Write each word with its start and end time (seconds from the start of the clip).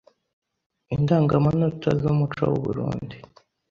Indangamanota 0.95 1.89
z’umuco 1.99 2.43
w’u 2.51 2.59
Burunndi“ 2.63 3.15